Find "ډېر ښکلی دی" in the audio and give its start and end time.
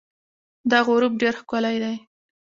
1.21-1.95